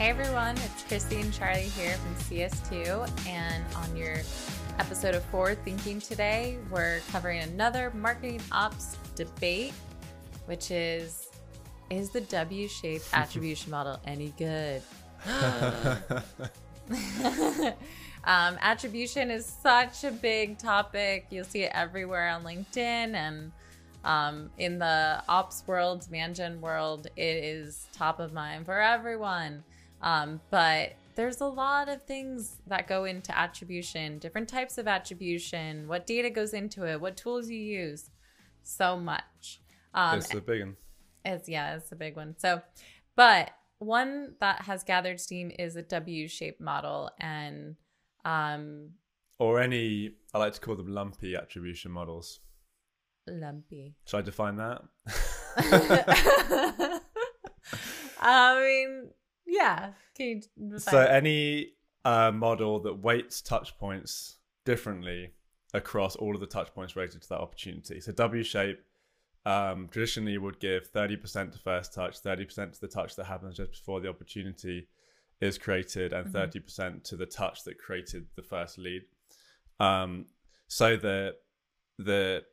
[0.00, 4.16] Hey everyone, it's Christy and Charlie here from CS2, and on your
[4.78, 9.74] episode of Forward Thinking today, we're covering another marketing ops debate,
[10.46, 11.28] which is
[11.90, 14.80] Is the W shaped attribution model any good?
[18.24, 21.26] um, attribution is such a big topic.
[21.28, 23.52] You'll see it everywhere on LinkedIn and
[24.02, 29.62] um, in the ops world, mangen world, it is top of mind for everyone.
[30.02, 35.86] Um, but there's a lot of things that go into attribution, different types of attribution,
[35.88, 38.10] what data goes into it, what tools you use,
[38.62, 39.60] so much.
[39.92, 40.76] Um, it's a big one.
[41.24, 42.34] It's yeah, it's a big one.
[42.38, 42.62] So,
[43.16, 47.76] but one that has gathered steam is a W-shaped model, and
[48.24, 48.90] um,
[49.38, 52.40] or any I like to call them lumpy attribution models.
[53.26, 53.94] Lumpy.
[54.06, 54.82] Should I define that?
[58.20, 59.10] I mean,
[59.50, 59.90] yeah.
[60.78, 61.72] so any
[62.04, 65.32] uh, model that weights touch points differently
[65.74, 68.00] across all of the touch points related to that opportunity.
[68.00, 68.80] So W shape
[69.46, 73.72] um, traditionally would give 30% to first touch, 30% to the touch that happens just
[73.72, 74.88] before the opportunity
[75.40, 76.58] is created, and mm-hmm.
[76.58, 79.02] 30% to the touch that created the first lead.
[79.78, 80.26] Um,
[80.68, 81.36] so the
[81.98, 82.44] the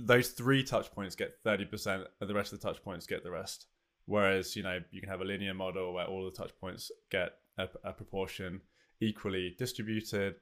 [0.00, 3.30] those three touch points get 30%, and the rest of the touch points get the
[3.30, 3.66] rest.
[4.06, 7.32] Whereas, you know, you can have a linear model where all the touch points get
[7.58, 8.60] a, a proportion
[9.00, 10.36] equally distributed.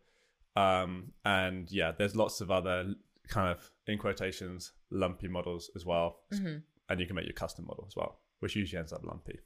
[0.57, 2.95] Um, and yeah, there's lots of other
[3.29, 6.21] kind of, in quotations, lumpy models as well.
[6.33, 6.59] Mm-hmm.
[6.89, 9.39] And you can make your custom model as well, which usually ends up lumpy.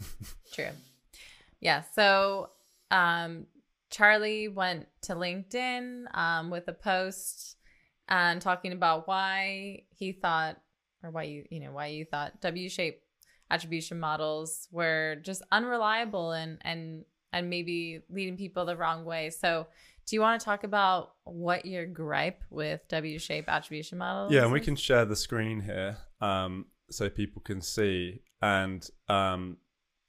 [0.52, 0.70] True.
[1.60, 1.82] Yeah.
[1.94, 2.50] So
[2.90, 3.46] um,
[3.90, 7.56] Charlie went to LinkedIn um, with a post
[8.08, 10.60] and talking about why he thought,
[11.02, 13.00] or why you, you know, why you thought W shape
[13.52, 19.30] attribution models were just unreliable and and and maybe leading people the wrong way.
[19.30, 19.66] So,
[20.06, 24.32] do you want to talk about what your gripe with W-shape attribution models?
[24.32, 28.22] Yeah, and we can share the screen here um, so people can see.
[28.42, 29.58] And um,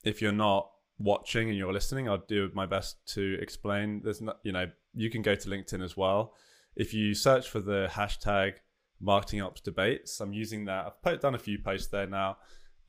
[0.04, 4.02] if you're not watching and you're listening, I'll do my best to explain.
[4.04, 6.34] There's not, you know, you can go to LinkedIn as well.
[6.76, 8.56] If you search for the hashtag
[9.00, 10.88] marketing ops debates, I'm using that.
[10.88, 12.38] I've put, done a few posts there now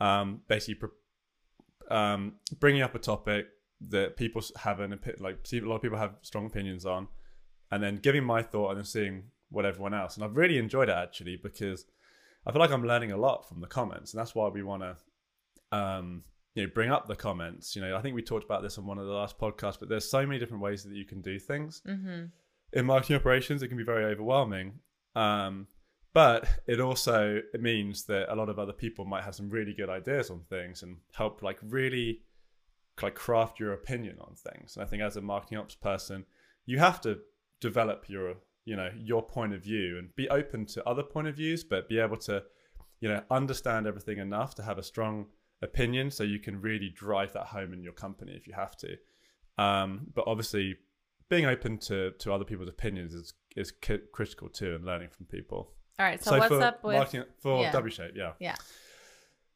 [0.01, 0.89] um, basically
[1.91, 3.47] um, bringing up a topic
[3.89, 7.09] that people have an opinion, like a lot of people have strong opinions on,
[7.71, 10.17] and then giving my thought and then seeing what everyone else.
[10.17, 11.85] And I've really enjoyed it actually because
[12.47, 14.83] I feel like I'm learning a lot from the comments, and that's why we want
[14.83, 16.25] to, um,
[16.55, 17.75] you know, bring up the comments.
[17.75, 19.89] You know, I think we talked about this on one of the last podcasts, but
[19.89, 21.83] there's so many different ways that you can do things.
[21.87, 22.27] Mm-hmm.
[22.73, 24.81] In marketing operations, it can be very overwhelming.
[25.15, 25.69] Um,
[26.15, 29.75] but it also it means that a lot of other people might have some really
[29.75, 32.21] good ideas on things and help like really
[33.03, 34.77] like craft your opinion on things.
[34.77, 36.25] And i think as a marketing ops person
[36.65, 37.19] you have to
[37.61, 41.37] develop your you know your point of view and be open to other point of
[41.37, 42.43] views but be able to
[43.01, 45.27] you know understand everything enough to have a strong
[45.63, 48.97] opinion so you can really drive that home in your company if you have to.
[49.59, 50.77] Um, but obviously
[51.29, 53.73] being open to to other people's opinions is is
[54.13, 56.23] critical too and learning from people all right.
[56.23, 57.73] So, so what's for up with marketing for yeah.
[57.73, 58.13] W shape?
[58.15, 58.33] Yeah.
[58.39, 58.57] Yeah.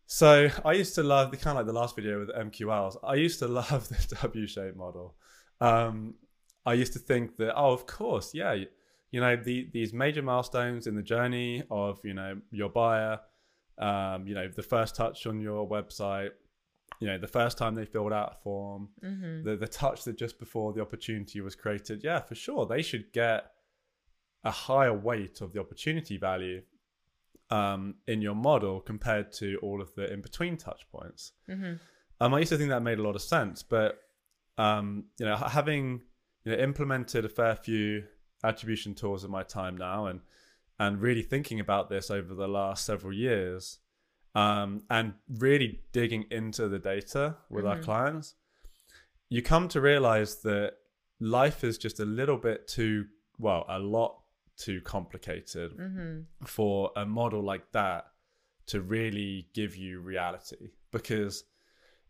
[0.06, 2.97] So I used to love the kind of like the last video with MQLs.
[3.03, 5.15] I used to love the W shape model.
[5.60, 6.15] Um,
[6.65, 8.54] I used to think that oh, of course, yeah,
[9.10, 13.20] you know the, these major milestones in the journey of you know your buyer,
[13.78, 16.31] um, you know the first touch on your website,
[17.00, 19.44] you know the first time they filled out a form, mm-hmm.
[19.44, 22.03] the the touch that just before the opportunity was created.
[22.05, 23.50] Yeah, for sure, they should get
[24.44, 26.62] a higher weight of the opportunity value
[27.50, 31.32] um, in your model compared to all of the in between touch points.
[31.49, 31.75] Mm-hmm.
[32.21, 33.99] Um, I used to think that made a lot of sense, but
[34.56, 36.03] um, you know, having
[36.44, 38.04] you know implemented a fair few
[38.44, 40.21] attribution tools in my time now, and
[40.78, 43.79] and really thinking about this over the last several years,
[44.34, 47.79] um, and really digging into the data with mm-hmm.
[47.79, 48.34] our clients,
[49.29, 50.75] you come to realize that
[51.20, 53.06] life is just a little bit too
[53.38, 54.19] well, a lot
[54.58, 56.20] too complicated mm-hmm.
[56.44, 58.06] for a model like that
[58.66, 61.44] to really give you reality because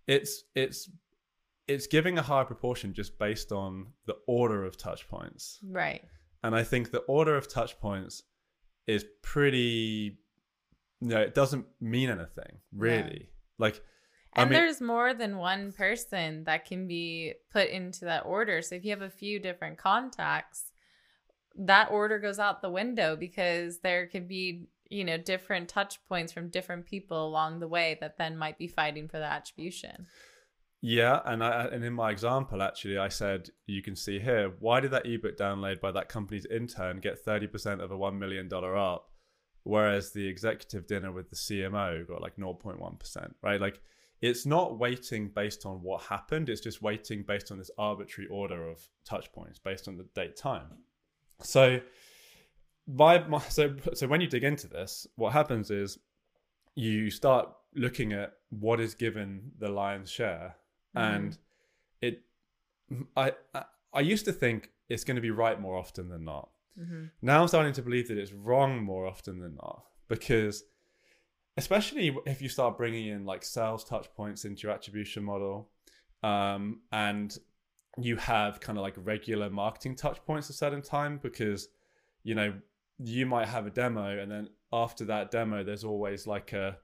[0.06, 0.90] it's it's
[1.68, 6.02] it's giving a high proportion just based on the order of touch points right
[6.42, 8.22] and i think the order of touch points
[8.86, 10.18] is pretty
[11.00, 13.58] you know it doesn't mean anything really yeah.
[13.58, 13.82] like
[14.34, 18.62] and I mean, there's more than one person that can be put into that order
[18.62, 20.72] so if you have a few different contacts
[21.56, 26.32] that order goes out the window because there could be you know different touch points
[26.32, 30.06] from different people along the way that then might be fighting for the attribution
[30.80, 34.78] Yeah, and I and in my example, actually, I said you can see here why
[34.80, 38.48] did that ebook download by that company's intern get thirty percent of a one million
[38.48, 39.10] dollar up,
[39.64, 43.60] whereas the executive dinner with the CMO got like zero point one percent, right?
[43.60, 43.80] Like
[44.20, 48.68] it's not weighting based on what happened; it's just weighting based on this arbitrary order
[48.68, 50.68] of touch points based on the date time.
[51.40, 51.80] So,
[52.86, 55.98] my, my so so when you dig into this, what happens is
[56.74, 60.56] you start looking at what is given the lion's share
[60.96, 61.14] Mm-hmm.
[61.14, 61.38] and
[62.00, 62.22] it
[63.14, 66.48] I, I i used to think it's going to be right more often than not
[66.78, 70.64] hmm now i'm starting to believe that it's wrong more often than not because
[71.58, 75.68] especially if you start bringing in like sales touch points into your attribution model
[76.22, 77.36] um, and
[78.00, 81.68] you have kind of like regular marketing touch points at a certain time because
[82.22, 82.52] you know
[82.98, 86.76] you might have a demo and then after that demo there's always like a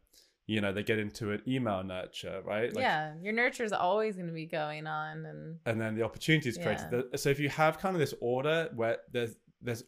[0.46, 2.72] you know they get into an email nurture right?
[2.75, 6.02] Like yeah, your nurture is always going to be going on, and and then the
[6.02, 6.90] opportunity is created.
[6.90, 9.84] The- So if you have kind of this order where there's there's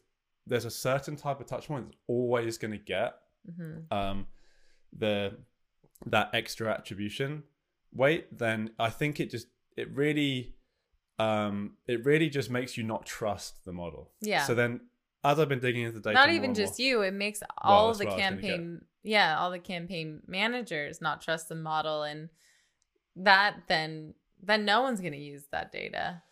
[0.46, 3.14] there's a certain type of touch point that's always going to get
[3.56, 4.26] hmm um,
[4.96, 5.36] the
[6.06, 7.42] that extra attribution
[7.92, 10.54] weight, then I think it just it really
[11.18, 14.10] um, it really just makes you not trust the model.
[14.20, 14.44] Yeah.
[14.44, 14.80] So then,
[15.24, 17.00] as I've been digging into the data, not even just more- you.
[17.02, 18.50] It makes all that's the what I was gonna get.
[18.50, 22.28] campaign, yeah, all the campaign managers not trust the model, and
[23.16, 26.22] that then then no one's going to use that data.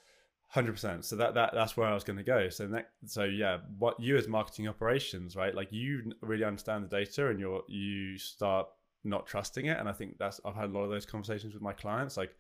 [0.49, 1.05] Hundred percent.
[1.05, 2.49] So that, that that's where I was going to go.
[2.49, 5.55] So next, so yeah, what you as marketing operations, right?
[5.55, 8.69] Like you really understand the data, and you're you start
[9.03, 9.79] not trusting it.
[9.79, 12.17] And I think that's I've had a lot of those conversations with my clients.
[12.17, 12.37] Like,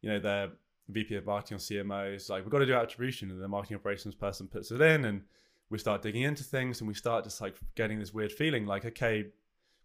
[0.00, 0.50] you know, their
[0.88, 3.76] VP of marketing or CMO is like, we've got to do attribution, and the marketing
[3.76, 5.22] operations person puts it in, and
[5.70, 8.84] we start digging into things, and we start just like getting this weird feeling, like,
[8.84, 9.26] okay,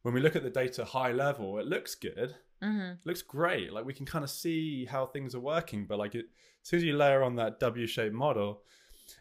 [0.01, 3.71] when we look at the data high level, it looks good, hmm looks great.
[3.71, 6.25] Like we can kind of see how things are working, but like it,
[6.61, 8.63] as soon as you layer on that W-shaped model,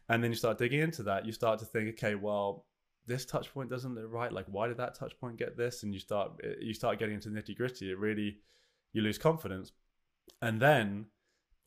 [0.09, 2.65] and then you start digging into that, you start to think, okay, well,
[3.07, 4.33] this touch point doesn't look right.
[4.33, 5.83] Like, why did that touch point get this?
[5.83, 7.91] And you start you start getting into nitty gritty.
[7.91, 8.39] It really
[8.93, 9.73] you lose confidence,
[10.43, 11.07] and then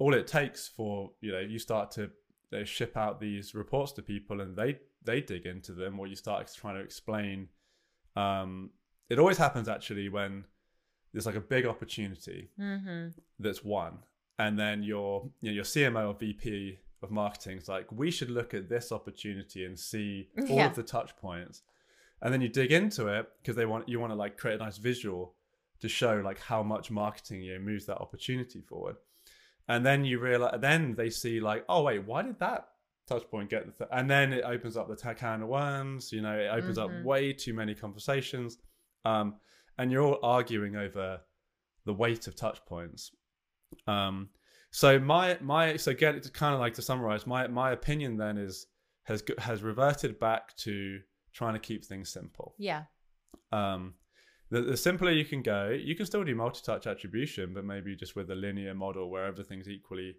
[0.02, 2.04] all it takes for you know you start to
[2.52, 4.72] know, ship out these reports to people, and they
[5.04, 7.48] they dig into them, or you start trying to explain.
[8.16, 8.72] Um,
[9.10, 10.46] it always happens actually when
[11.14, 13.08] there's like a big opportunity hmm
[13.40, 14.00] that's won
[14.40, 18.30] and then your you know, your cmo or vp of marketing is like we should
[18.30, 20.68] look at this opportunity and see all Yeah.
[20.68, 21.62] of the touch points
[22.22, 24.64] and then you dig into it because they want you want to like create a
[24.64, 25.36] nice visual
[25.82, 28.96] to show like how much marketing you know, moves that opportunity forward
[29.72, 32.62] and then you realize then they see like oh wait why did that
[33.08, 33.90] touch point get the th-?
[33.98, 36.84] and then it opens up the ta- can of worms you know it opens Mhm.
[37.00, 38.58] up way too many conversations
[39.12, 39.28] um,
[39.78, 41.08] and you're all arguing over
[41.86, 43.12] the weight of touch points
[43.88, 44.30] um,
[44.72, 48.38] so my my so get it kind of like to summarize my my opinion then
[48.38, 48.68] is
[49.10, 51.00] has has reverted back to
[51.34, 52.84] trying to keep things simple Yeah.
[53.52, 53.96] um,
[54.52, 58.16] the, the simpler you can go, you can still do multi-touch attribution, but maybe just
[58.16, 60.16] with a linear model where everything's equally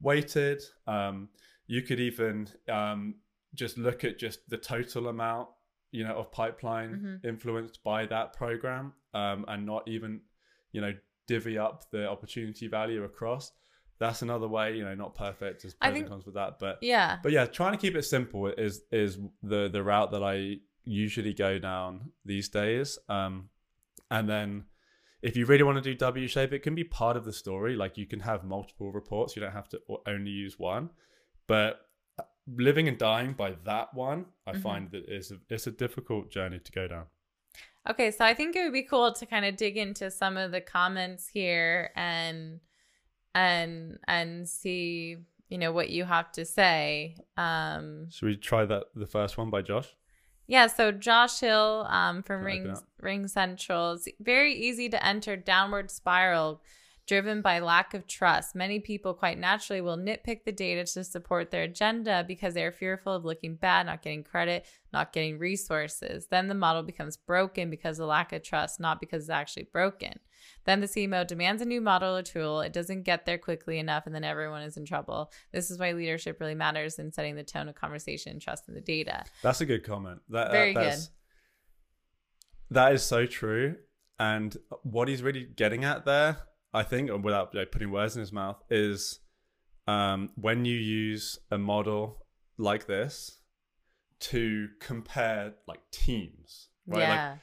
[0.00, 0.62] weighted.
[0.86, 1.28] Um,
[1.66, 3.14] you could even um,
[3.54, 5.48] just look at just the total amount,
[5.92, 10.20] you know, of pipeline influenced by that program, um, and not even,
[10.72, 10.92] you know,
[11.26, 13.52] divvy up the opportunity value across.
[14.00, 15.62] That's another way, you know, not perfect.
[15.62, 17.18] There's I pros think- and cons with that, but Yeah.
[17.22, 21.34] but yeah, trying to keep it simple is is the the route that I usually
[21.34, 22.98] go down these days.
[23.08, 23.50] Um,
[24.10, 24.64] and then
[25.22, 27.74] if you really want to do W shape, it can be part of the story.
[27.74, 29.34] Like you can have multiple reports.
[29.34, 30.90] You don't have to only use one.
[31.48, 31.80] But
[32.46, 34.62] living and dying by that one, I Mhm.
[34.62, 37.06] find that it's a, it's a difficult journey to go down.
[37.90, 40.52] Okay, so I think it would be cool to kind of dig into some of
[40.52, 42.60] the comments here and
[43.34, 45.16] and and see,
[45.48, 47.16] you know, what you have to say.
[47.36, 49.94] Um Should we try that the first one by Josh?
[50.48, 52.84] Yeah, so Josh Hill um from open Ring up?
[53.02, 53.94] RingCentral.
[53.96, 56.60] It's very easy to enter downward spiral
[57.08, 58.54] driven by lack of trust.
[58.54, 62.70] Many people quite naturally will nitpick the data to support their agenda because they are
[62.70, 66.26] fearful of looking bad, not getting credit, not getting resources.
[66.30, 70.20] Then the model becomes broken because of lack of trust, not because it's actually broken.
[70.66, 72.60] Then the CMO demands a new model or tool.
[72.60, 75.32] It doesn't get there quickly enough, and then everyone is in trouble.
[75.50, 78.74] This is why leadership really matters in setting the tone of conversation and trust in
[78.74, 79.24] the data.
[79.42, 80.20] That's a good comment.
[80.28, 81.10] That, Very that, that's,
[82.70, 83.76] That is so true.
[84.18, 86.38] And what he's really getting at there,
[86.78, 89.18] I think, and without like, putting words in his mouth, is
[89.88, 92.24] um, when you use a model
[92.56, 93.38] like this
[94.20, 97.08] to compare like teams, right?
[97.08, 97.38] Like,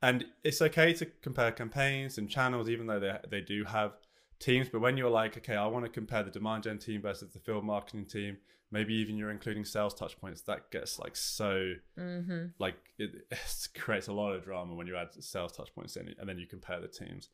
[0.00, 3.92] and it's okay to compare campaigns and channels, even though they they do have
[4.38, 4.68] teams.
[4.70, 7.40] But when you're like, okay, I want to compare the demand gen team versus the
[7.40, 8.38] field marketing team,
[8.70, 12.46] maybe even you're including sales touch points, that gets like so Mm-hmm.
[12.58, 16.14] like it, it creates a lot of drama when you add sales touch points in
[16.18, 17.28] and then you compare the teams.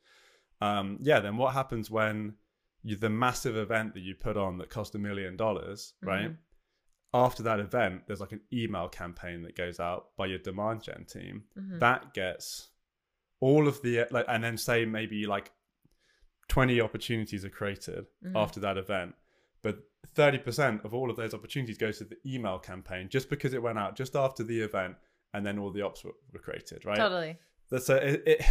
[0.60, 2.34] Um, yeah, then what happens when
[2.82, 6.30] you the massive event that you put on that cost a million dollars, right?
[6.30, 6.36] Mhm.
[7.12, 11.04] After that event, there's like an email campaign that goes out by your demand gen
[11.06, 11.78] team Mm-hmm.
[11.80, 12.70] that gets
[13.40, 15.50] all of the like, and then say maybe like
[16.48, 18.32] 20 opportunities are created Mhm.
[18.36, 19.14] after that event
[19.62, 19.78] but
[20.16, 23.78] 30% of all of those opportunities go to the email campaign just because it went
[23.78, 24.96] out just after the event
[25.34, 27.38] and then all the ops were, were created right Totally.
[27.70, 28.46] that's a, it, it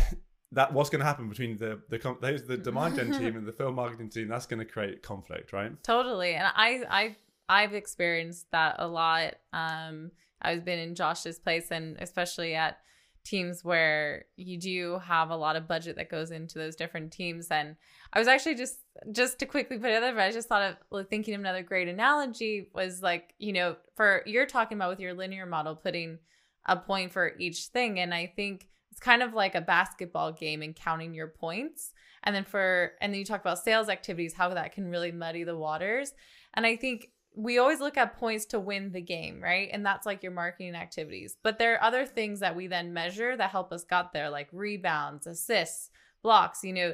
[0.52, 3.52] that what's going to happen between the the those the demand gen team and the
[3.52, 6.34] field marketing team that's going to create conflict right Totally.
[6.34, 7.16] And I I
[7.48, 9.36] I've experienced that a lot.
[9.54, 12.78] Um I've been in Josh's place and especially at
[13.26, 17.50] teams where you do have a lot of budget that goes into those different teams
[17.52, 17.76] and
[18.14, 18.80] I was actually just
[19.12, 21.88] just to quickly put it other I just thought of like, thinking of another great
[21.88, 26.18] analogy was like, you know, for you're talking about with your linear model putting
[26.66, 28.69] a point for each thing and I think
[29.00, 31.94] it's kind of like a basketball game and counting your points.
[32.24, 35.46] And then for and then you talk about sales activities how that can really muddy
[35.46, 36.14] the waters.
[36.54, 39.70] And i think we always look at points to win the game right?
[39.72, 41.38] And that's like your marketing activities.
[41.42, 44.50] But there are other things that we then measure that help us got there like
[44.52, 45.92] rebounds assists
[46.22, 46.94] blocks you know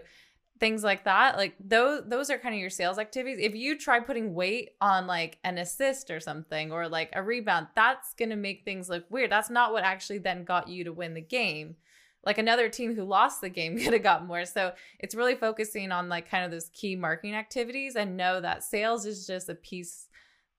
[0.59, 1.38] things like that.
[1.38, 3.39] Like those those are kind of your sales activities.
[3.41, 7.67] If you try putting weight on like an assist or something or like a rebound
[7.75, 9.31] that's going to make things look weird.
[9.31, 11.77] That's not what actually then got you to win the game
[12.25, 14.46] like another team who lost the game could have got more.
[14.46, 18.63] So it's really focusing on like kind of those key marketing activities and know that
[18.63, 20.08] sales is just a piece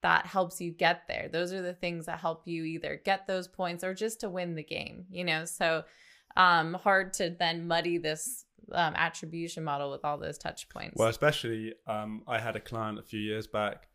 [0.02, 1.28] that helps you get there.
[1.32, 4.54] Those are the things that help you either get those points or just to win
[4.54, 5.44] the game you know?
[5.44, 5.85] So
[6.37, 10.94] um hard to then muddy this um, attribution model with all those touch points.
[10.96, 13.88] Well, especially, um, I had a client a few years back,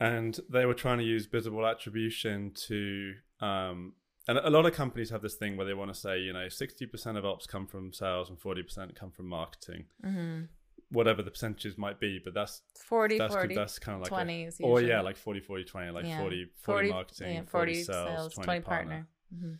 [0.00, 3.14] and they were trying to use Bizible attribution to.
[3.40, 3.94] Um,
[4.28, 6.48] and a lot of companies have this thing where they want to say, you know,
[6.48, 10.42] sixty percent of ops come from sales and forty percent come from marketing, mm-hmm.
[10.90, 12.20] whatever the percentages might be.
[12.22, 14.92] But that's 40 that's 40 that's kind of like, 20 is a, or usually.
[14.92, 16.20] yeah, like 40, 40, 20, like Yeah.
[16.20, 18.62] 40, 40, marketing, yeah, 40, sales, 20, partner.
[18.62, 19.58] partner, Mhm.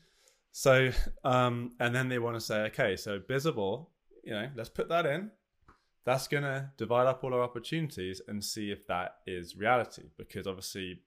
[0.53, 0.91] So,
[1.25, 3.91] um, and then they want to say, okay, so Bizible,
[4.25, 5.31] you know, let's put that in.
[6.05, 10.05] That's going to divide up all our opportunities and see if that is reality.
[10.17, 11.03] Because obviously,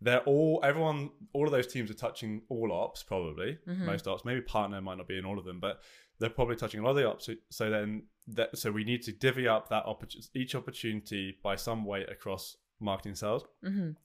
[0.00, 3.86] they're all, everyone, all of those teams are touching all ops, probably, Mhm.
[3.86, 4.24] most ops.
[4.24, 5.82] Maybe partner might not be in all of them, but
[6.18, 7.26] they're probably touching a lot of the ops.
[7.26, 11.56] So, so then, that, so we need to divvy up that opportunity, each opportunity by
[11.56, 13.44] some weight across marketing sales.
[13.62, 13.96] Mhm.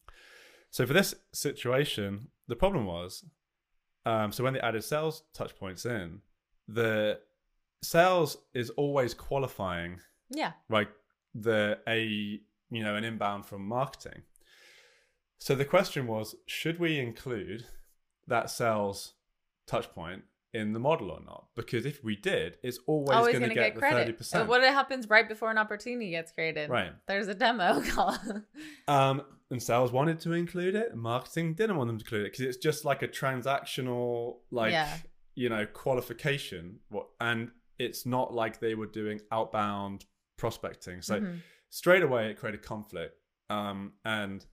[0.69, 3.25] So for this situation, the problem was,
[4.05, 6.21] um, so when they added sales touch points in,
[6.67, 7.19] the
[7.83, 10.88] sales is always qualifying yeah like
[11.33, 12.03] the a
[12.69, 14.21] you know an inbound from marketing.
[15.41, 17.65] So the question was, should we include
[18.27, 19.15] that sales
[19.65, 20.21] touch point
[20.53, 21.48] in the model or not?
[21.55, 24.48] Because if we did, it's always, always going to get, get, the credit thirty percent.
[24.48, 26.91] what happens right before an opportunity gets created Right.
[27.07, 28.15] there's a demo call
[28.88, 32.45] Um, and sales wanted to include it, marketing didn't want them to include it because
[32.45, 34.95] it's just like a transactional, like Yeah.
[35.33, 36.81] you know, qualification.
[36.89, 40.05] What and it's not like they were doing outbound
[40.38, 41.01] prospecting.
[41.01, 41.39] So Mhm.
[41.69, 43.15] straight away, it created conflict,
[43.50, 44.45] um, and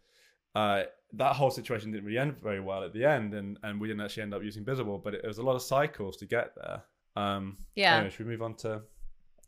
[0.55, 0.83] uh,
[1.15, 4.03] that whole situation didn't really end very well at the end, and and we didn't
[4.03, 6.83] actually end up using Bizible, but it, was a lot of cycles to get there.
[7.17, 8.83] Um, yeah Anyway, should we move on to?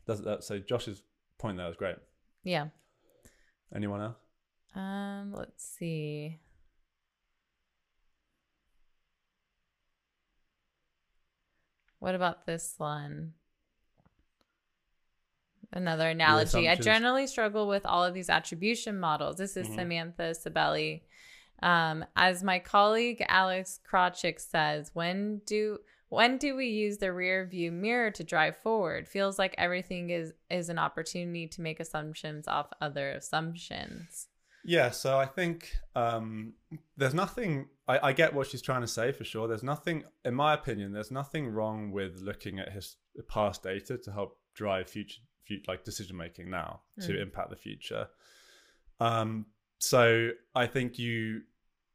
[0.06, 0.58] Does that so?
[0.58, 1.02] Josh's
[1.38, 1.96] point there was great.
[2.44, 2.68] yeah
[3.74, 4.16] Anyone else?
[4.74, 6.40] Um, let's see.
[12.00, 13.34] What about this one?
[15.72, 16.68] Another analogy.
[16.68, 19.36] I generally struggle with all of these attribution models.
[19.36, 19.74] This is Mhm.
[19.76, 21.02] Samantha Sibeli.
[21.62, 27.46] Um, as my colleague Alex Krawczyk says, when do when do we use the rear
[27.46, 29.06] view mirror to drive forward?
[29.06, 34.26] Feels like everything is is an opportunity to make assumptions off other assumptions.
[34.64, 36.54] Yeah, so I think um,
[36.96, 37.68] there's nothing.
[37.86, 39.48] I, I get what she's trying to say for sure.
[39.48, 42.96] There's nothing, in my opinion, there's nothing wrong with looking at his
[43.28, 45.22] past data to help drive future
[45.68, 47.22] like decision making now to Mm.
[47.22, 48.08] impact the future.
[48.98, 49.46] Um,
[49.78, 51.42] so I think you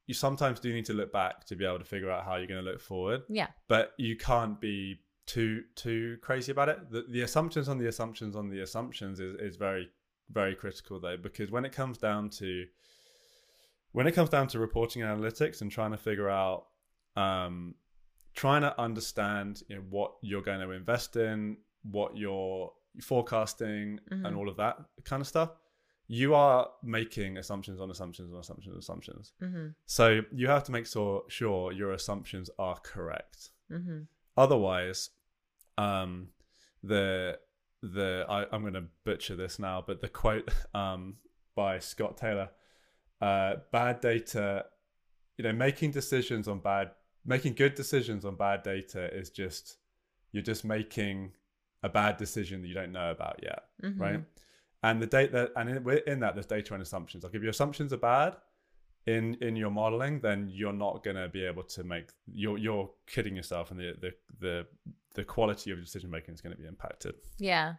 [0.07, 2.45] you sometimes do need to look back to be able to figure out how you're
[2.45, 3.47] going to look forward, Yeah.
[3.67, 6.91] but you can't be too too crazy about it.
[6.91, 9.89] The, the assumptions on the assumptions on the assumptions is, is very
[10.31, 12.65] very critical though because when it comes down to
[13.91, 16.65] when it comes down to reporting analytics and trying to figure out
[17.15, 17.75] um
[18.33, 24.25] trying to understand you know what you're going to invest in what your forecasting and
[24.25, 24.37] Mhm.
[24.37, 25.51] all of that kind of stuff,
[26.07, 29.33] you are making assumptions on assumptions on assumptions on assumptions.
[29.41, 29.69] Mm-hmm.
[29.85, 33.49] So you have to make sure sure your assumptions are correct.
[33.71, 34.01] Mm-hmm.
[34.37, 35.09] Otherwise,
[35.77, 36.29] um,
[36.83, 37.39] the
[37.81, 41.17] the I, I'm going to butcher this now, but the quote um,
[41.55, 42.49] by Scott Taylor,
[43.21, 44.65] uh, bad data,
[45.37, 46.91] you know, making decisions on bad,
[47.25, 49.77] making good decisions on bad data is just
[50.31, 51.31] you're just making
[51.85, 54.01] a bad decision that you don't know about yet, Mm-hmm.
[54.01, 54.21] right?
[54.83, 57.23] And the data, and in, in that, there's data and assumptions.
[57.23, 58.35] Like if your assumptions are bad,
[59.07, 62.07] in in your modeling, then you're not gonna be able to make
[62.41, 64.67] you're you're kidding yourself, and the the the,
[65.13, 67.15] the quality of your decision making is going to be impacted.
[67.37, 67.75] Yeah.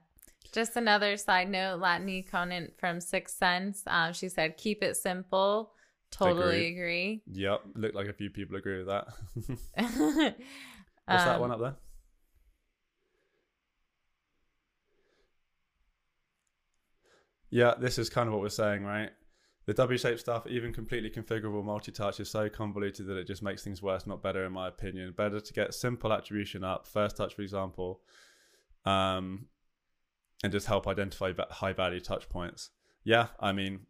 [0.52, 3.82] Just another side note, Latané Conant from 6sense.
[3.86, 5.72] Um, she said, "Keep it simple."
[6.12, 7.22] Totally agree.
[7.32, 9.04] Yep, look like a few people agree with that.
[9.34, 9.48] What's
[11.06, 11.76] What's that one up there?
[17.50, 19.10] Yeah, this is kind of what we're saying, right?
[19.66, 23.82] The W-shaped stuff, even completely configurable multi-touch, is so convoluted that it just makes things
[23.82, 25.12] worse, not better, in my opinion.
[25.16, 28.00] Better to get simple attribution up, first touch, for example,
[28.84, 29.46] um,
[30.44, 32.70] and just help identify va- high-value touch points.
[33.02, 33.86] Yeah, I mean,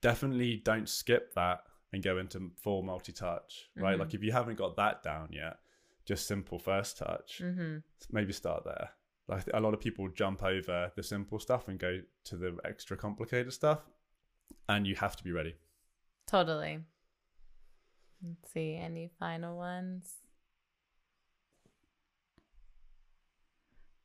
[0.00, 1.60] definitely don't skip that
[1.92, 3.96] and go into full multi-touch, right?
[3.96, 4.00] Mhm.
[4.00, 5.58] Like if you haven't got that down yet,
[6.04, 7.78] just simple first touch Mm-hmm.
[8.10, 8.90] maybe start there.
[9.28, 12.96] Like a lot of people jump over the simple stuff and go to the extra
[12.96, 13.80] complicated stuff,
[14.68, 15.54] and you have to be ready.
[16.26, 16.80] Totally.
[18.24, 18.74] Let's see.
[18.74, 20.14] Any final ones?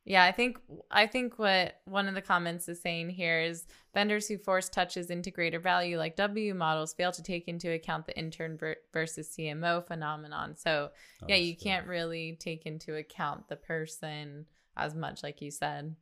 [0.08, 0.58] Yeah, I think
[0.90, 5.10] I think what one of the comments is saying here is vendors who force touches
[5.10, 8.58] into greater value, like W models, fail to take into account the intern
[8.94, 10.56] versus CMO phenomenon.
[10.56, 10.92] So
[11.26, 14.46] yeah, you can't really take into account the person
[14.78, 15.94] as much, like you said.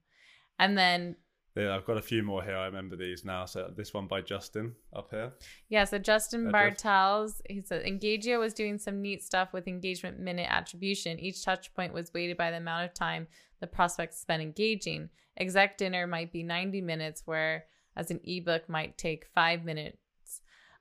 [0.58, 1.16] And then
[1.56, 2.56] Yeah, I've got a few more here.
[2.56, 3.46] I remember these now.
[3.46, 5.32] So this one by Justin up here.
[5.68, 10.48] Yeah, so Justin Bartels, he said Engagio was doing some neat stuff with engagement minute
[10.50, 11.18] attribution.
[11.18, 13.26] Each touch point was weighted by the amount of time
[13.60, 15.08] the prospect spent engaging.
[15.38, 17.64] Exec dinner might be 90 minutes, where
[17.96, 19.96] as an ebook might take five minutes.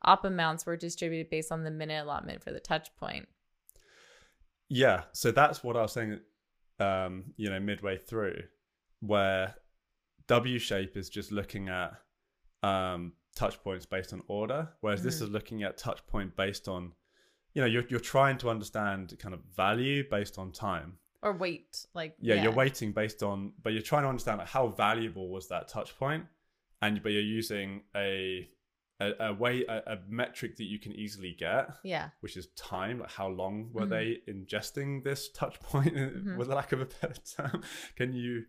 [0.04, 3.28] Op amounts were distributed based on the minute allotment for the touch point.
[4.70, 6.20] Yeah, so that's what I was saying.
[6.80, 8.44] Um, you know, midway through,
[9.00, 9.56] where
[10.28, 11.94] W shape is just looking at
[12.64, 15.24] um, touch points based on order, whereas this Mhm.
[15.24, 16.94] is looking at touch point based on,
[17.54, 21.00] you know, you're you're trying to understand kind of value based on time.
[21.22, 24.68] Or wait, like yeah, you're waiting based on but you're trying to understand like how
[24.68, 26.26] valuable was that touch point
[26.82, 28.50] and but you're using a
[29.00, 32.10] a, a way a, a metric that you can easily get Yeah.
[32.22, 33.90] which is time like how long were Mhm.
[33.90, 36.38] they ingesting this touch point Mhm.
[36.38, 37.62] with lack of a better term
[37.98, 38.46] can you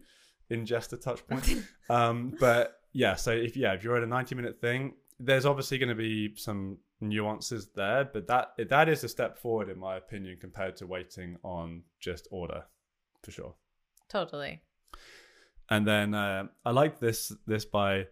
[0.51, 1.49] ingest a touch point
[1.91, 5.79] um but yeah so if yeah if you're at a 90 minute thing there's obviously
[5.79, 9.97] going to be some nuances there but that that is a step forward in my
[9.97, 12.65] opinion compared to waiting on just order
[13.23, 13.55] for sure
[14.09, 14.63] Totally.
[15.69, 18.07] and then uh, I like this this by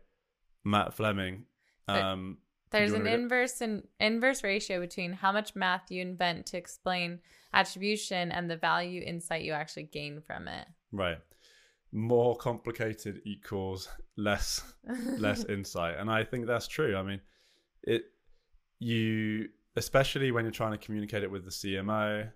[0.65, 1.45] Matt Fleming.
[1.89, 2.39] Um,
[2.71, 3.23] There's an wanna read it?
[3.23, 7.21] inverse and inverse ratio between how much math you invent to explain
[7.53, 10.67] attribution and the value insight you actually gain from it.
[10.93, 11.19] right,
[11.93, 14.63] more complicated equals less
[15.19, 16.97] less insight, and I think that's true.
[16.97, 17.21] I mean,
[17.83, 18.03] it
[18.81, 22.31] you especially when you're trying to communicate it with the CMO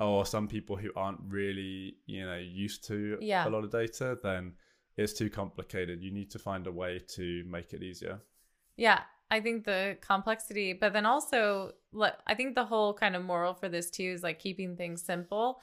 [0.00, 3.48] or some people who aren't really you know used to Yeah.
[3.48, 4.54] a lot of data, then
[4.96, 6.02] it's too complicated.
[6.02, 8.20] You need to find a way to make it easier.
[8.78, 11.72] Yeah, I think the complexity, but then also,
[12.26, 15.60] I think the whole kind of moral for this too is like keeping things simple.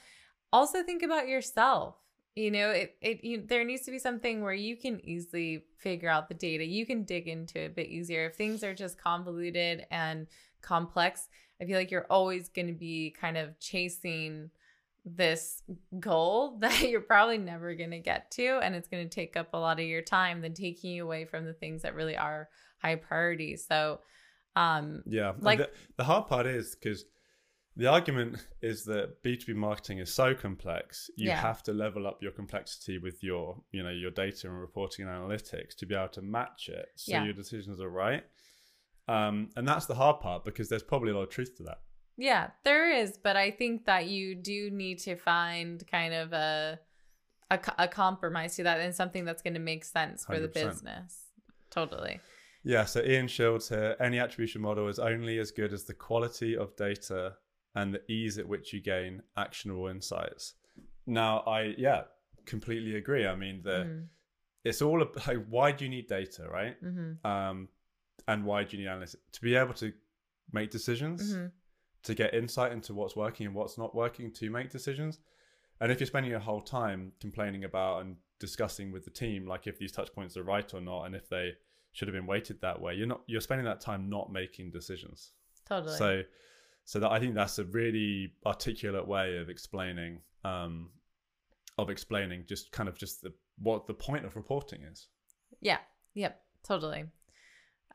[0.53, 1.95] Also, think about yourself.
[2.35, 6.09] You know, it it you, there needs to be something where you can easily figure
[6.09, 6.65] out the data.
[6.65, 8.25] You can dig into it a bit easier.
[8.25, 10.27] If things are just convoluted and
[10.61, 11.29] complex,
[11.61, 14.51] I feel like you're always going to be kind of chasing
[15.05, 15.61] this
[15.99, 19.49] goal that you're probably never going to get to and it's going to take up
[19.53, 22.49] a lot of your time then taking you away from the things that really are
[22.85, 23.99] high priority so
[24.55, 26.99] um Yeah, Like- the, the hard part is because
[27.77, 31.09] the argument is that B two B marketing is so complex.
[31.17, 31.41] You Yeah.
[31.49, 33.43] have to level up your complexity with your,
[33.75, 37.11] you know, your data and reporting and analytics to be able to match it, so
[37.11, 37.23] Yeah.
[37.25, 38.23] your decisions are right.
[39.09, 41.79] Um, and that's the hard part because there's probably a lot of truth to that.
[42.17, 46.79] yeah there is but i think that you do need to find kind of a
[47.55, 50.53] a, a compromise to that and something that's going to make sense for the 100%.
[50.63, 51.11] business
[51.79, 52.15] totally
[52.65, 52.83] Yeah.
[52.85, 53.95] So Ian Shields here.
[53.99, 57.37] Any attribution model is only as good as the quality of data
[57.75, 60.55] and the ease at which you gain actionable insights.
[61.05, 62.03] Now, I yeah,
[62.45, 63.25] completely agree.
[63.27, 64.07] I mean, the Mhm.
[64.63, 66.81] it's all about like, why do you need data, right?
[66.83, 67.23] Mhm.
[67.23, 67.69] Um,
[68.27, 69.93] and why do you need analytics to be able to
[70.51, 71.51] make decisions, Mhm.
[72.03, 75.19] to get insight into what's working and what's not working, to make decisions.
[75.79, 79.67] And if you're spending your whole time complaining about and discussing with the team, like
[79.67, 81.57] if these touch points are right or not, and if they
[81.95, 85.31] should have been weighted that way, you're not you're spending that time not making decisions.
[85.65, 85.97] Totally.
[85.97, 86.21] So,
[86.83, 90.89] so that I think that's a really articulate way of explaining, um,
[91.77, 95.07] of explaining just kind of just the what the point of reporting is.
[95.61, 95.77] yeah.
[96.15, 96.39] Yep.
[96.63, 97.05] Totally.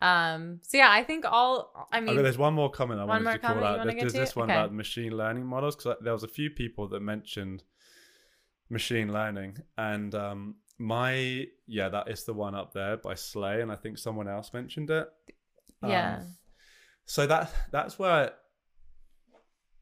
[0.00, 0.60] Um.
[0.62, 1.88] So yeah, I think all.
[1.92, 3.84] I mean, okay, there's one more comment I one wanted to call out.
[3.84, 4.18] There's, there's to?
[4.18, 4.58] this one Okay.
[4.58, 7.64] about machine learning models because there was a few people that mentioned
[8.70, 13.70] machine learning, and um, my yeah, that is the one up there by Slay, and
[13.70, 15.08] I think someone else mentioned it.
[15.82, 16.20] Um, yeah.
[17.04, 18.32] so that that's where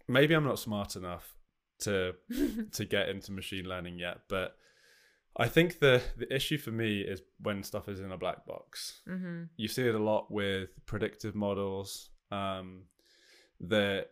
[0.09, 1.37] maybe I'm not smart enough
[1.81, 2.15] to
[2.73, 4.57] to get into machine learning yet, but
[5.37, 9.01] I think the the issue for me is when stuff is in a black box.
[9.09, 9.45] mm-hmm.
[9.57, 12.11] You see it a lot with predictive models.
[12.33, 12.83] Um,
[13.61, 14.09] that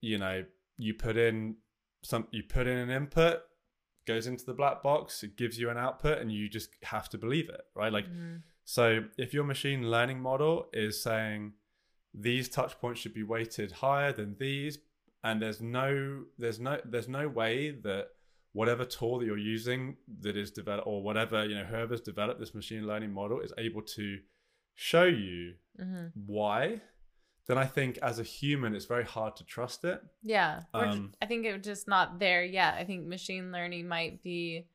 [0.00, 0.44] you know
[0.78, 1.56] you put in
[2.02, 3.40] some you put in an input
[4.08, 7.18] goes into the black box it gives you an output and you just have to
[7.18, 8.36] believe it right like mm-hmm.
[8.64, 8.84] so
[9.16, 11.52] if your machine learning model is saying
[12.12, 14.78] these touch points should be weighted higher than these
[15.22, 18.08] and there's no there's no there's no way that
[18.52, 22.54] whatever tool that you're using that is developed or whatever you know whoever's developed this
[22.54, 24.18] machine learning model is able to
[24.74, 26.06] show you Mm-hmm.
[26.26, 26.80] why
[27.48, 30.60] then i think as a human it's very hard to trust it Yeah.
[30.74, 32.74] Um, I think it's just not there yet.
[32.74, 34.66] I think machine learning might be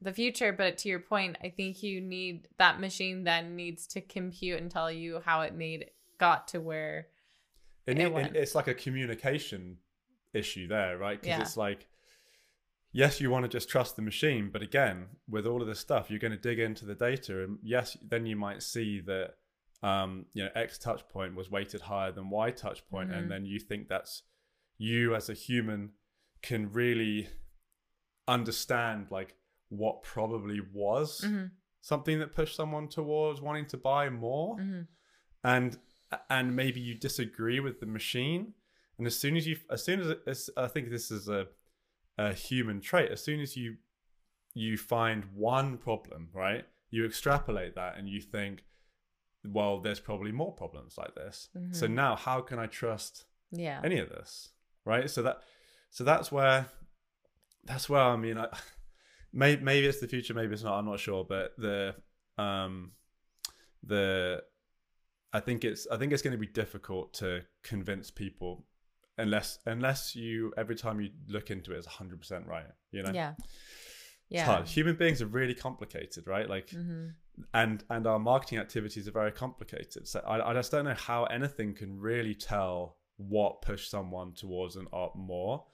[0.00, 4.00] the future, but to your point, I think you need that machine then needs to
[4.00, 7.06] compute and tell you how it made got to where.
[7.86, 9.78] it, It it's like a communication
[10.32, 11.42] issue there right because Yeah.
[11.42, 11.86] it's like
[12.92, 16.10] yes you want to just trust the machine but again with all of this stuff
[16.10, 19.34] you're going to dig into the data and yes then you might see that
[19.84, 23.16] um, you know x touch point was weighted higher than y touch point, Mhm.
[23.18, 24.22] and then you think that's
[24.78, 25.92] you as a human
[26.42, 27.28] can really
[28.26, 29.34] understand like
[29.68, 34.86] what probably was Mhm, something that pushed someone towards wanting to buy more mhm.
[35.42, 35.78] and
[36.30, 38.54] and maybe you disagree with the machine
[38.98, 41.48] and as soon as you as soon as, as i think this is a
[42.16, 43.76] a human trait as soon as you
[44.54, 48.64] you find one problem right you extrapolate that and you think
[49.44, 51.90] well there's probably more problems like this so Mhm.
[51.90, 53.80] now how can i trust Yeah.
[53.84, 54.50] any of this
[54.84, 55.42] right so that
[55.90, 56.66] so that's where
[57.64, 58.48] that's where i mean I,
[59.32, 61.94] maybe, maybe it's the future maybe it's not i'm not sure but the
[62.38, 62.92] um
[63.82, 64.42] the
[65.32, 68.64] i think it's i think it's going to be difficult to convince people
[69.18, 73.34] unless unless you every time you look into it is 100% right you know Yeah.
[74.28, 74.64] Yeah.
[74.64, 77.08] human beings are really complicated right like hmm
[77.52, 80.06] and and our marketing activities are very complicated.
[80.06, 84.76] So I, I just don't know how anything can really tell what pushed someone towards
[84.76, 85.64] an art more.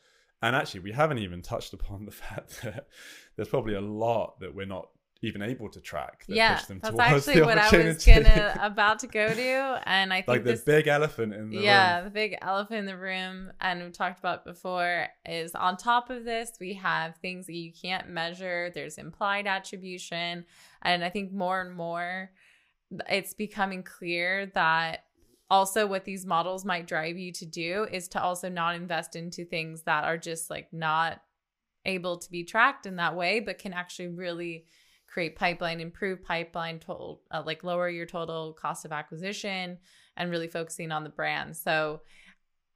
[0.43, 2.89] And actually, we haven't even touched upon the fact that
[3.37, 4.89] there's probably a lot that we're not
[5.23, 6.57] even able to track that Yeah.
[6.57, 10.13] push them That's towards actually the what I was gonna about to go to, and
[10.13, 10.63] I think like the this.
[10.63, 12.05] big elephant in the yeah, room.
[12.05, 16.25] the big elephant in the room, and we talked about before, is on top of
[16.25, 18.71] this, we have things that you can't measure.
[18.75, 20.47] There's implied attribution.
[20.83, 22.31] And I think more and more
[23.09, 25.05] it's becoming clear that
[25.49, 29.45] also what these models might drive you to do is to also not invest into
[29.45, 31.21] things that are just like not
[31.85, 34.67] able to be tracked in that way, but can actually really
[35.11, 39.79] create pipeline, improve pipeline, total, uh, like lower your total cost of acquisition,
[40.17, 41.57] and really focusing on the brand.
[41.57, 42.03] So,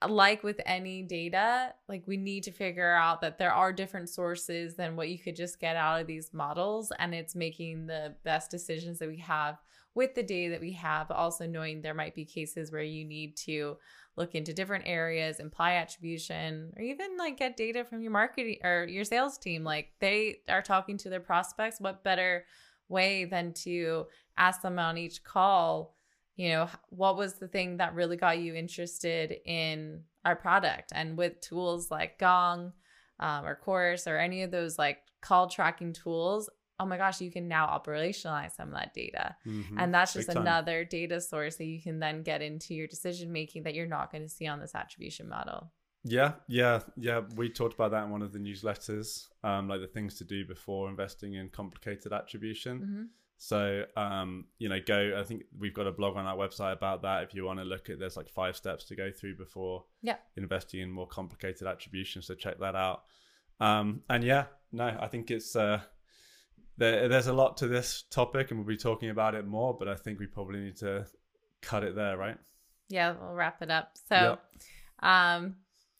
[0.06, 4.74] like with any data, like we need to figure out that there are different sources
[4.74, 8.50] than what you could just get out of these models, and it's making the best
[8.50, 9.58] decisions that we have
[9.94, 13.36] with the data that we have, also knowing there might be cases where you need
[13.36, 13.76] to
[14.16, 18.86] look into different areas, imply attribution, or even like get data from your marketing or
[18.88, 19.64] your sales team.
[19.64, 21.80] Like they are talking to their prospects.
[21.80, 22.44] What better
[22.88, 25.96] way than to ask them on each call,
[26.36, 30.92] you know, what was the thing that really got you interested in our product?
[30.94, 32.72] And with tools like Gong
[33.20, 36.48] um, or Chorus or any of those like call tracking tools,
[36.80, 39.36] oh my gosh, you can now operationalize some of that data.
[39.46, 39.76] Mhm.
[39.78, 40.42] And that's Big just time.
[40.42, 44.10] another data source that you can then get into your decision making that you're not
[44.10, 45.72] going to see on this attribution model.
[46.02, 47.20] Yeah, yeah, yeah.
[47.36, 50.44] We talked about that in one of the newsletters, um, like the things to do
[50.44, 52.80] before investing in complicated attribution.
[52.80, 53.08] Mhm.
[53.36, 55.18] So, um, you know, go.
[55.18, 57.22] I think we've got a blog on our website about that.
[57.24, 60.16] If you want to look at, there's like five steps to go through before Yeah.
[60.36, 62.20] investing in more complicated attribution.
[62.22, 63.04] So check that out.
[63.60, 65.80] Um, and yeah, no, I think it's uh,
[66.76, 69.76] there, there's a lot to this topic, and we'll be talking about it more.
[69.76, 71.06] But I think we probably need to
[71.60, 72.36] cut it there, right?
[72.88, 73.92] Yeah, we'll wrap it up.
[74.08, 74.38] So,
[75.02, 75.56] um,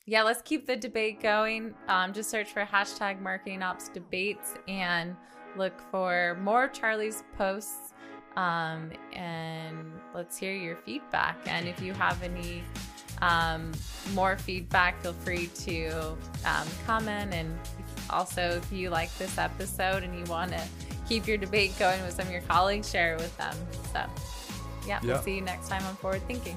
[0.07, 1.75] yeah, let's keep the debate going.
[1.89, 5.17] Um, just search for hashtag marketing ops debates and
[5.57, 7.95] look for more Charlie's posts.
[8.37, 11.39] Um, and let's hear your feedback.
[11.47, 12.65] And if you have any
[13.23, 13.73] um,
[14.13, 15.89] more feedback, feel free to
[16.45, 17.33] um, comment.
[17.33, 17.59] And
[18.15, 20.63] also, if you like this episode and you want to
[21.09, 23.57] keep your debate going with some of your colleagues, share it with them.
[23.93, 24.05] So,
[24.87, 26.57] yeah, we'll see you next time on Forward Thinking.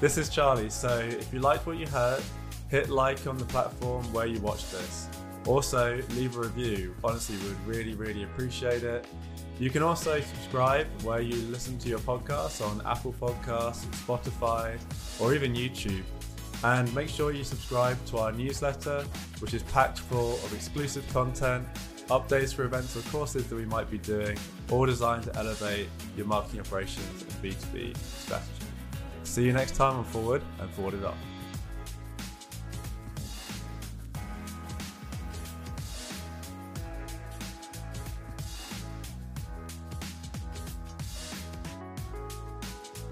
[0.00, 0.70] This is Charlie.
[0.70, 2.22] So if you liked what you heard,
[2.68, 5.08] hit like on the platform where you watched this.
[5.46, 6.94] Also, leave a review.
[7.02, 9.06] Honestly, we would really, really appreciate it.
[9.60, 14.80] You can also subscribe where you listen to your podcasts on Apple Podcasts, Spotify,
[15.20, 16.02] or even YouTube.
[16.64, 19.04] And make sure you subscribe to our newsletter,
[19.40, 21.68] which is packed full of exclusive content,
[22.08, 24.38] updates for events or courses that we might be doing,
[24.70, 28.64] all designed to elevate your marketing operations and B2B strategy.
[29.24, 31.16] See you next time on Forward and Forward It Up.